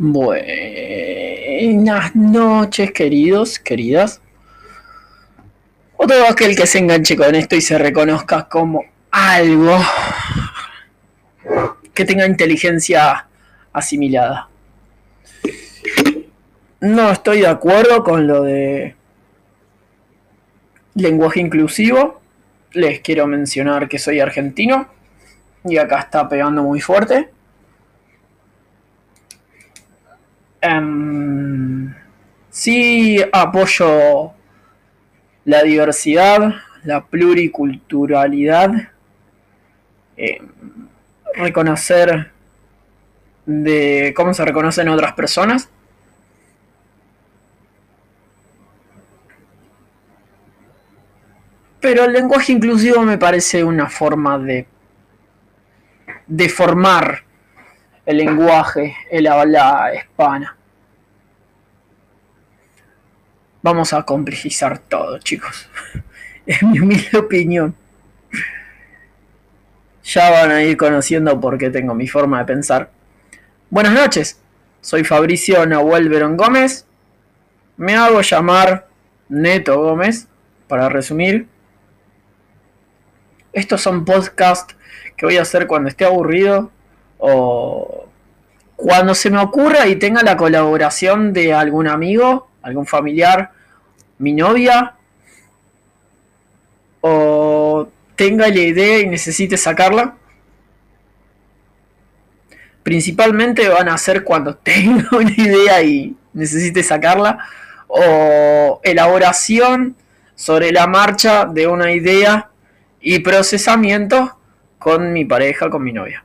[0.00, 0.54] Buenas
[2.14, 4.20] noches, queridos, queridas.
[5.96, 9.76] O todo aquel que se enganche con esto y se reconozca como algo
[11.92, 13.26] que tenga inteligencia
[13.72, 14.48] asimilada.
[16.78, 18.94] No estoy de acuerdo con lo de
[20.94, 22.20] lenguaje inclusivo.
[22.70, 24.86] Les quiero mencionar que soy argentino
[25.64, 27.30] y acá está pegando muy fuerte.
[30.60, 31.94] Um,
[32.50, 34.32] sí apoyo
[35.44, 36.54] la diversidad,
[36.84, 38.90] la pluriculturalidad,
[40.16, 40.42] eh,
[41.34, 42.32] reconocer
[43.46, 45.70] de cómo se reconocen otras personas.
[51.80, 54.66] Pero el lenguaje inclusivo me parece una forma de,
[56.26, 57.27] de formar
[58.08, 60.56] el lenguaje, el habla hispana.
[63.60, 65.68] Vamos a complejizar todo, chicos.
[66.46, 67.74] Es mi humilde opinión.
[70.04, 72.90] Ya van a ir conociendo por qué tengo mi forma de pensar.
[73.68, 74.40] Buenas noches,
[74.80, 76.86] soy Fabricio Nahuel Gómez.
[77.76, 78.88] Me hago llamar
[79.28, 80.28] Neto Gómez,
[80.66, 81.46] para resumir.
[83.52, 84.74] Estos son podcasts
[85.14, 86.72] que voy a hacer cuando esté aburrido
[87.18, 88.06] o
[88.76, 93.50] cuando se me ocurra y tenga la colaboración de algún amigo, algún familiar,
[94.18, 94.94] mi novia,
[97.00, 100.16] o tenga la idea y necesite sacarla.
[102.82, 107.38] Principalmente van a ser cuando tenga una idea y necesite sacarla,
[107.88, 109.96] o elaboración
[110.36, 112.50] sobre la marcha de una idea
[113.00, 114.38] y procesamiento
[114.78, 116.24] con mi pareja, con mi novia.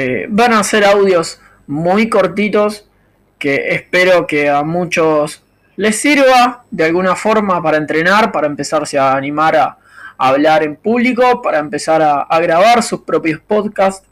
[0.00, 2.88] Eh, van a ser audios muy cortitos
[3.36, 5.42] que espero que a muchos
[5.74, 9.76] les sirva de alguna forma para entrenar, para empezarse a animar a,
[10.16, 14.06] hablar en público, para empezar a, grabar sus propios podcasts.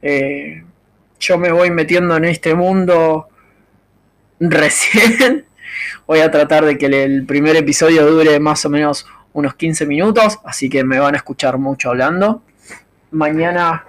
[0.00, 0.64] Eh,
[1.20, 3.28] yo me voy metiendo en este mundo
[4.40, 5.44] recién.
[6.06, 10.38] Voy a tratar de que el primer episodio dure más o menos unos 15 minutos,
[10.42, 12.42] así que me van a escuchar mucho hablando.
[13.10, 13.84] Mañana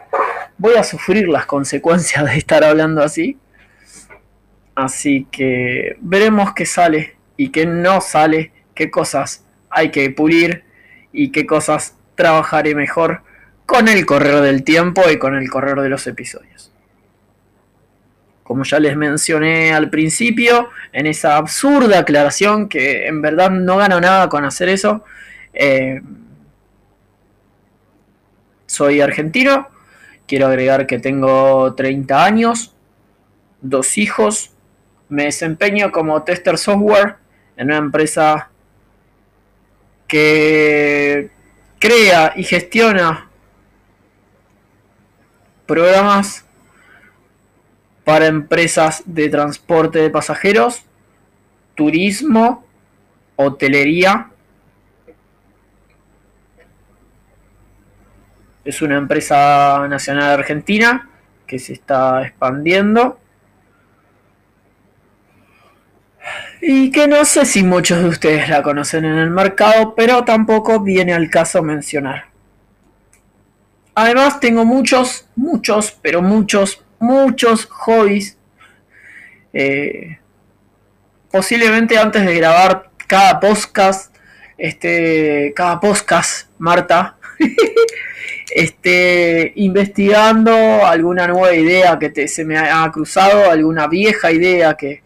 [0.60, 3.38] voy a sufrir las consecuencias de estar hablando así.
[4.76, 10.64] Así que veremos qué sale y qué no sale, qué cosas hay que pulir
[11.12, 13.24] y qué cosas trabajaré mejor
[13.66, 16.72] con el correr del tiempo y con el correr de los episodios.
[18.44, 24.02] Como ya les mencioné al principio, en esa absurda aclaración que en verdad no gano
[24.02, 25.04] nada con hacer eso,
[25.54, 26.02] eh,
[28.66, 29.68] soy argentino,
[30.30, 32.72] Quiero agregar que tengo 30 años,
[33.62, 34.52] dos hijos,
[35.10, 37.16] me desempeño como tester software
[37.58, 38.52] en una empresa
[40.08, 41.32] que
[41.80, 43.28] crea y gestiona
[45.66, 46.46] programas
[48.04, 50.84] para empresas de transporte de pasajeros,
[51.74, 52.68] turismo,
[53.36, 54.30] hotelería
[58.64, 61.10] Es una empresa nacional argentina
[61.48, 63.20] que se está expandiendo.
[66.62, 70.82] Y que no sé si muchos de ustedes la conocen en el mercado, pero tampoco
[70.82, 72.26] viene al caso mencionar.
[73.96, 78.38] Además tengo muchos, muchos, pero muchos, muchos hobbies.
[79.54, 80.20] Eh,
[81.32, 84.16] posiblemente antes de grabar cada podcast,
[84.58, 87.18] este, cada podcast, Marta,
[88.52, 90.52] esté investigando
[90.86, 95.02] alguna nueva idea que se me ha cruzado, alguna vieja idea que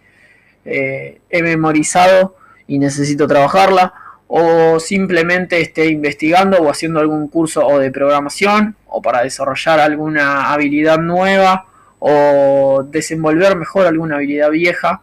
[0.65, 2.35] eh, he memorizado
[2.67, 3.93] y necesito trabajarla,
[4.27, 10.51] o simplemente esté investigando o haciendo algún curso o de programación o para desarrollar alguna
[10.51, 11.67] habilidad nueva
[11.99, 15.01] o desenvolver mejor alguna habilidad vieja.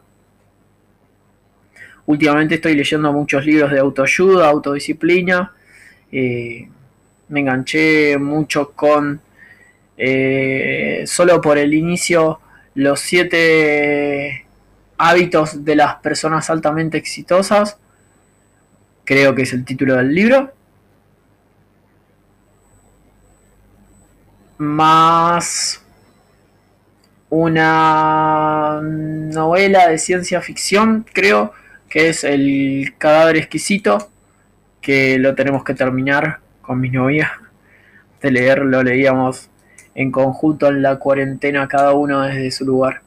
[2.06, 5.52] Últimamente estoy leyendo muchos libros de autoayuda, autodisciplina.
[6.10, 6.68] Eh,
[7.30, 9.20] me enganché mucho con
[9.96, 12.40] eh, solo por el inicio
[12.74, 14.46] los siete
[14.98, 17.78] hábitos de las personas altamente exitosas.
[19.04, 20.52] Creo que es el título del libro.
[24.58, 25.82] Más
[27.30, 31.52] una novela de ciencia ficción creo
[31.88, 34.10] que es el cadáver exquisito
[34.80, 36.40] que lo tenemos que terminar
[36.70, 37.32] con mi novia
[38.22, 39.50] de leer, lo leíamos
[39.92, 43.02] en conjunto en la cuarentena, cada uno desde su lugar.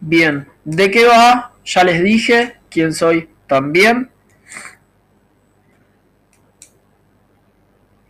[0.00, 1.52] Bien, ¿de qué va?
[1.64, 4.10] Ya les dije quién soy también.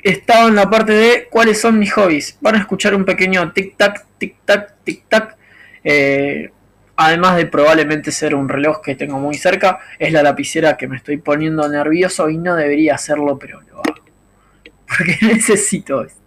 [0.02, 2.38] Estaba en la parte de cuáles son mis hobbies.
[2.40, 5.36] Van a escuchar un pequeño tic-tac, tic-tac, tic-tac.
[5.84, 6.50] Eh,
[6.98, 10.96] además de probablemente ser un reloj que tengo muy cerca, es la lapicera que me
[10.96, 14.02] estoy poniendo nervioso y no debería hacerlo, pero lo hago.
[14.86, 16.18] Porque necesito esto.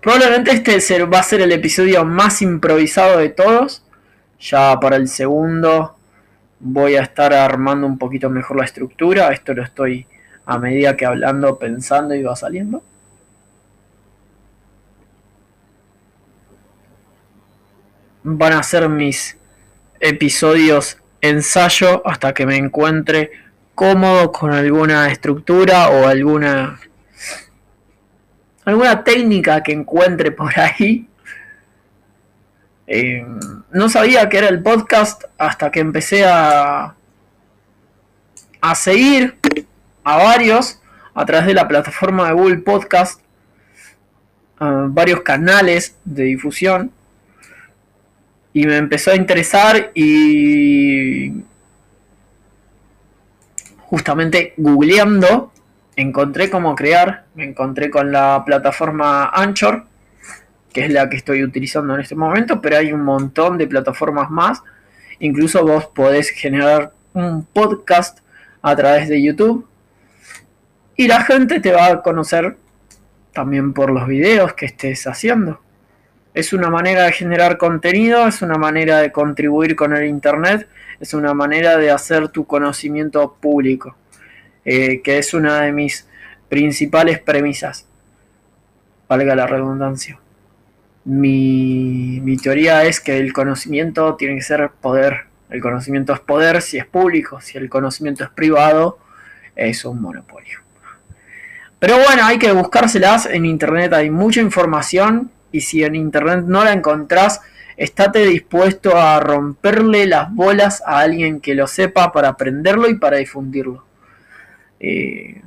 [0.00, 3.84] Probablemente este va a ser el episodio más improvisado de todos.
[4.40, 5.98] Ya para el segundo
[6.58, 9.30] voy a estar armando un poquito mejor la estructura.
[9.30, 10.06] Esto lo estoy
[10.46, 12.82] a medida que hablando, pensando y va saliendo.
[18.22, 19.36] Van a ser mis
[20.00, 23.30] episodios ensayo hasta que me encuentre
[23.74, 26.80] cómodo con alguna estructura o alguna
[28.64, 31.08] alguna técnica que encuentre por ahí.
[32.86, 33.24] Eh,
[33.70, 36.94] no sabía que era el podcast hasta que empecé a,
[38.60, 39.38] a seguir
[40.04, 40.80] a varios
[41.14, 43.20] a través de la plataforma de Google Podcast,
[44.58, 46.92] varios canales de difusión.
[48.52, 51.32] Y me empezó a interesar y
[53.78, 55.52] justamente googleando
[55.96, 59.84] encontré cómo crear, me encontré con la plataforma Anchor,
[60.72, 64.30] que es la que estoy utilizando en este momento, pero hay un montón de plataformas
[64.30, 64.62] más.
[65.18, 68.20] Incluso vos podés generar un podcast
[68.62, 69.66] a través de YouTube
[70.96, 72.56] y la gente te va a conocer
[73.32, 75.60] también por los videos que estés haciendo.
[76.34, 80.68] Es una manera de generar contenido, es una manera de contribuir con el Internet,
[81.00, 83.96] es una manera de hacer tu conocimiento público.
[84.64, 86.06] Eh, que es una de mis
[86.48, 87.86] principales premisas,
[89.08, 90.20] valga la redundancia.
[91.04, 95.24] Mi, mi teoría es que el conocimiento tiene que ser poder.
[95.50, 98.98] El conocimiento es poder si es público, si el conocimiento es privado,
[99.56, 100.60] es un monopolio.
[101.80, 106.64] Pero bueno, hay que buscárselas en internet, hay mucha información y si en internet no
[106.64, 107.40] la encontrás,
[107.76, 113.18] estate dispuesto a romperle las bolas a alguien que lo sepa para aprenderlo y para
[113.18, 113.84] difundirlo.
[114.80, 115.42] Eh,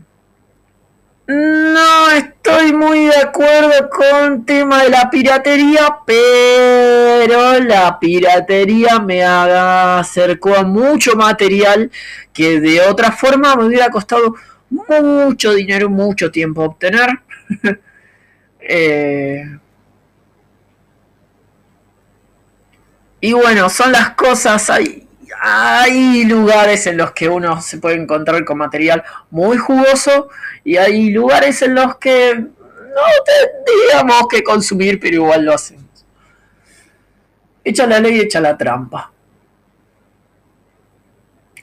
[1.28, 9.24] no estoy muy de acuerdo con el tema de la piratería, pero la piratería me
[9.24, 11.90] acercó a mucho material
[12.32, 14.36] que de otra forma me hubiera costado
[14.70, 17.10] mucho dinero, mucho tiempo obtener.
[18.68, 19.44] Eh,
[23.26, 25.06] y bueno, son las cosas ahí
[25.40, 30.30] hay lugares en los que uno se puede encontrar con material muy jugoso
[30.64, 35.86] y hay lugares en los que no tendríamos que consumir, pero igual lo hacemos.
[37.64, 39.12] Echa la ley, echa la trampa.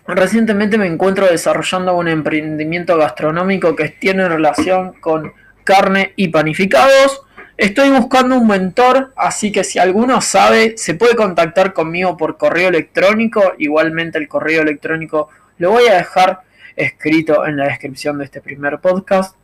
[0.06, 5.32] Recientemente me encuentro desarrollando un emprendimiento gastronómico que tiene relación con
[5.64, 7.22] carne y panificados
[7.56, 12.68] Estoy buscando un mentor, así que si alguno sabe, se puede contactar conmigo por correo
[12.68, 13.52] electrónico.
[13.58, 15.28] Igualmente el correo electrónico
[15.58, 16.40] lo voy a dejar
[16.76, 19.36] escrito en la descripción de este primer podcast,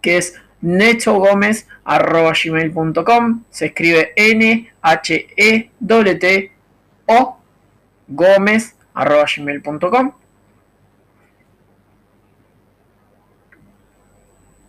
[0.00, 3.42] que es nechogomez.gmail.com.
[3.50, 4.12] Se escribe
[8.08, 10.12] gomez.gmail.com.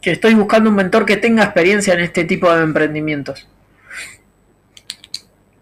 [0.02, 3.48] que estoy buscando un mentor que tenga experiencia en este tipo de emprendimientos.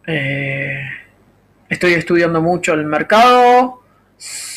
[0.06, 0.82] Eh,
[1.70, 3.82] estoy estudiando mucho el mercado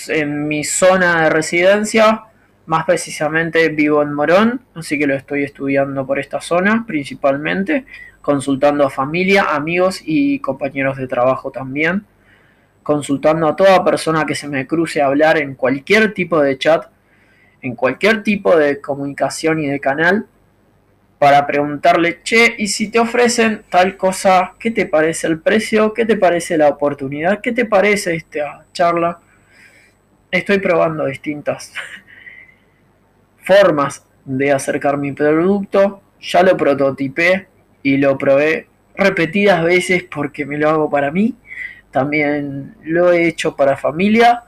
[0.08, 2.24] en mi zona de residencia.
[2.66, 7.84] Más precisamente vivo en Morón, así que lo estoy estudiando por esta zona principalmente,
[8.20, 12.04] consultando a familia, amigos y compañeros de trabajo también,
[12.84, 16.86] consultando a toda persona que se me cruce a hablar en cualquier tipo de chat
[17.62, 20.26] en cualquier tipo de comunicación y de canal
[21.18, 25.92] para preguntarle, che, y si te ofrecen tal cosa, ¿qué te parece el precio?
[25.92, 27.42] ¿Qué te parece la oportunidad?
[27.42, 29.20] ¿Qué te parece esta charla?
[30.30, 31.74] Estoy probando distintas
[33.42, 36.00] formas de acercar mi producto.
[36.22, 37.48] Ya lo prototipé
[37.82, 41.36] y lo probé repetidas veces porque me lo hago para mí.
[41.90, 44.44] También lo he hecho para familia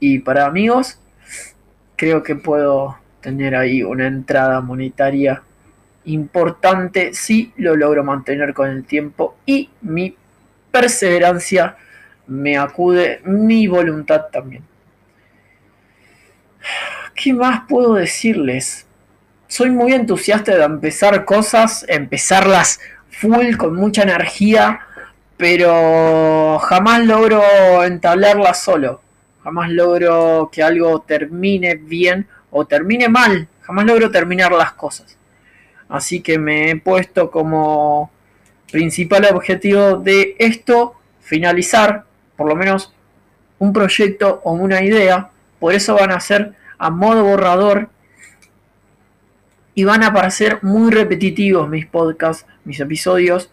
[0.00, 0.98] y para amigos
[1.98, 5.42] creo que puedo tener ahí una entrada monetaria
[6.06, 10.16] importante si lo logro mantener con el tiempo y mi
[10.70, 11.76] perseverancia
[12.26, 14.62] me acude, mi voluntad también.
[17.14, 18.86] ¿Qué más puedo decirles?
[19.48, 24.80] soy muy entusiasta de empezar cosas, empezarlas full, con mucha energía,
[25.36, 27.42] pero jamás logro
[27.82, 29.00] entablarlas solo.
[29.48, 33.48] Jamás logro que algo termine bien o termine mal.
[33.62, 35.16] Jamás logro terminar las cosas.
[35.88, 38.10] Así que me he puesto como
[38.70, 42.04] principal objetivo de esto finalizar
[42.36, 42.92] por lo menos
[43.58, 45.30] un proyecto o una idea.
[45.58, 47.88] Por eso van a ser a modo borrador
[49.74, 53.50] y van a parecer muy repetitivos mis podcasts, mis episodios,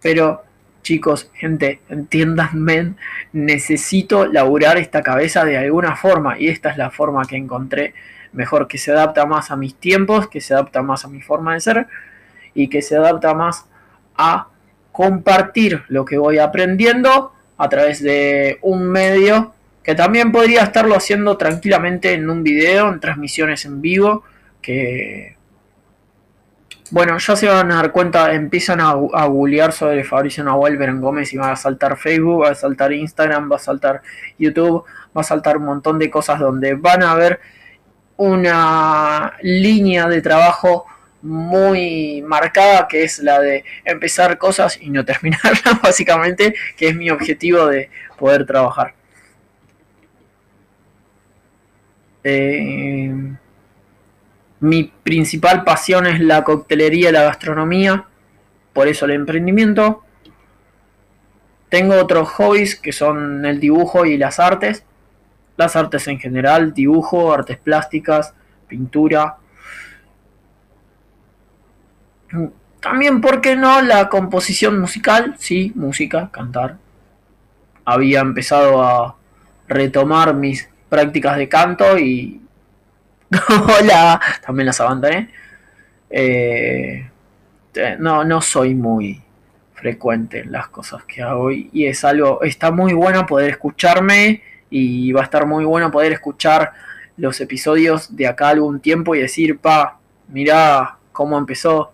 [0.00, 0.45] pero
[0.86, 2.94] chicos, gente, entiéndanme,
[3.32, 7.92] necesito laburar esta cabeza de alguna forma y esta es la forma que encontré
[8.32, 11.54] mejor, que se adapta más a mis tiempos, que se adapta más a mi forma
[11.54, 11.86] de ser
[12.54, 13.66] y que se adapta más
[14.16, 14.46] a
[14.92, 21.36] compartir lo que voy aprendiendo a través de un medio que también podría estarlo haciendo
[21.36, 24.22] tranquilamente en un video, en transmisiones en vivo,
[24.62, 25.35] que
[26.90, 31.00] bueno, ya se van a dar cuenta, empiezan a, a googlear sobre Fabricio Nahuel en
[31.00, 34.02] Gómez y va a saltar Facebook, va a saltar Instagram, va a saltar
[34.38, 34.84] YouTube,
[35.16, 37.40] va a saltar un montón de cosas donde van a ver
[38.16, 40.86] una línea de trabajo
[41.22, 47.10] muy marcada que es la de empezar cosas y no terminarlas básicamente que es mi
[47.10, 48.94] objetivo de poder trabajar.
[52.24, 53.36] Eh,
[54.60, 58.06] mi principal pasión es la coctelería y la gastronomía,
[58.72, 60.02] por eso el emprendimiento.
[61.68, 64.84] Tengo otros hobbies que son el dibujo y las artes.
[65.56, 68.34] Las artes en general, dibujo, artes plásticas,
[68.68, 69.36] pintura.
[72.80, 73.80] También, ¿por qué no?
[73.82, 76.76] La composición musical, sí, música, cantar.
[77.84, 79.16] Había empezado a
[79.68, 82.40] retomar mis prácticas de canto y
[83.78, 85.30] Hola, también las abandoné.
[86.10, 87.08] Eh,
[87.98, 89.20] no, no soy muy
[89.74, 95.12] frecuente en las cosas que hago y es algo, está muy bueno poder escucharme y
[95.12, 96.72] va a estar muy bueno poder escuchar
[97.16, 101.92] los episodios de acá algún tiempo y decir, pa, mirá cómo empezó,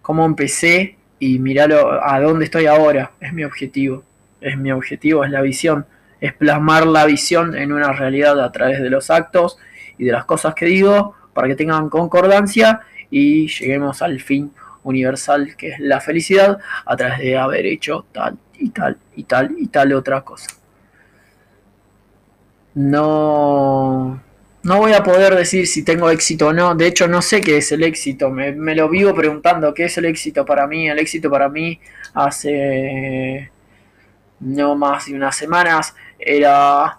[0.00, 1.66] cómo empecé y mirá
[2.02, 3.12] a dónde estoy ahora.
[3.20, 4.04] Es mi objetivo,
[4.40, 5.86] es mi objetivo, es la visión,
[6.20, 9.58] es plasmar la visión en una realidad a través de los actos
[9.98, 14.52] y de las cosas que digo para que tengan concordancia y lleguemos al fin
[14.84, 19.54] universal que es la felicidad a través de haber hecho tal y tal y tal
[19.58, 20.48] y tal otra cosa.
[22.74, 24.22] No,
[24.62, 26.74] no voy a poder decir si tengo éxito o no.
[26.74, 28.30] De hecho, no sé qué es el éxito.
[28.30, 30.88] Me, me lo vivo preguntando qué es el éxito para mí.
[30.88, 31.80] El éxito para mí
[32.14, 33.50] hace
[34.40, 36.98] no más de unas semanas era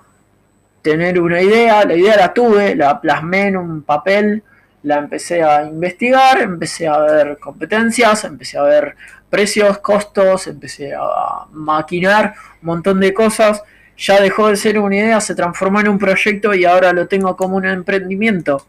[0.82, 4.44] tener una idea, la idea la tuve, la plasmé en un papel,
[4.84, 8.96] la empecé a investigar, empecé a ver competencias, empecé a ver
[9.30, 13.62] precios, costos, empecé a maquinar un montón de cosas,
[13.98, 17.36] ya dejó de ser una idea, se transformó en un proyecto y ahora lo tengo
[17.36, 18.66] como un emprendimiento.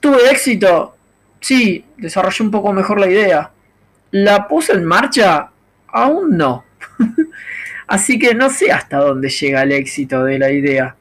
[0.00, 0.96] ¿Tuve éxito?
[1.40, 3.50] Sí, desarrollé un poco mejor la idea.
[4.12, 5.50] ¿La puse en marcha?
[5.88, 6.64] Aún no.
[7.86, 10.96] Así que no sé hasta dónde llega el éxito de la idea.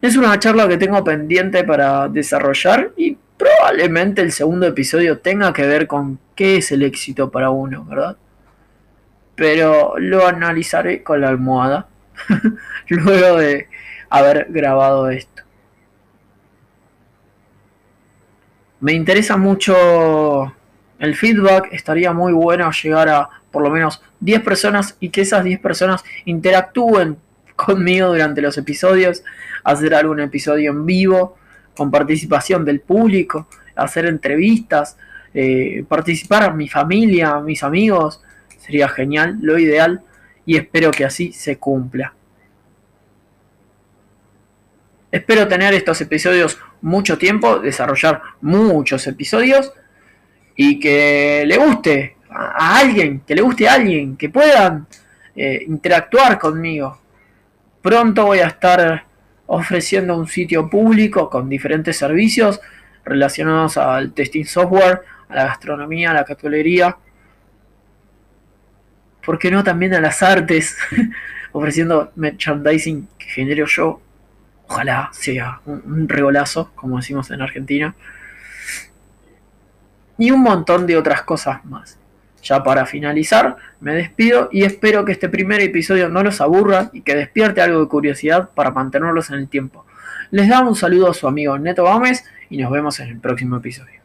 [0.00, 5.66] Es una charla que tengo pendiente para desarrollar y probablemente el segundo episodio tenga que
[5.66, 8.16] ver con qué es el éxito para uno, ¿verdad?
[9.34, 11.88] Pero lo analizaré con la almohada
[12.88, 13.68] luego de
[14.08, 15.42] haber grabado esto.
[18.80, 20.54] Me interesa mucho
[21.00, 25.42] el feedback, estaría muy bueno llegar a por lo menos 10 personas y que esas
[25.42, 27.16] 10 personas interactúen
[27.56, 29.24] conmigo durante los episodios,
[29.64, 31.36] hacer algún episodio en vivo
[31.76, 34.96] con participación del público, hacer entrevistas,
[35.32, 38.22] eh, participar a mi familia, a mis amigos,
[38.58, 40.02] sería genial, lo ideal
[40.44, 42.14] y espero que así se cumpla.
[45.10, 49.72] Espero tener estos episodios mucho tiempo, desarrollar muchos episodios
[50.62, 54.86] y que le guste a, alguien, que le guste a alguien, que puedan
[55.34, 57.00] eh, interactuar conmigo.
[57.80, 59.06] Pronto voy a estar
[59.46, 62.60] ofreciendo un sitio público con diferentes servicios
[63.06, 65.00] relacionados al testing software,
[65.30, 66.94] a la gastronomía, a la catolería.
[69.24, 70.76] ¿Por qué no también a las artes?
[71.52, 74.02] ofreciendo merchandising que genero yo.
[74.68, 77.94] Ojalá sea un, un regolazo, como decimos en Argentina.
[80.20, 81.98] Y un montón de otras cosas más.
[82.42, 87.00] Ya para finalizar, me despido y espero que este primer episodio no los aburra y
[87.00, 89.86] que despierte algo de curiosidad para mantenerlos en el tiempo.
[90.30, 93.56] Les da un saludo a su amigo Neto Gómez y nos vemos en el próximo
[93.56, 93.99] episodio.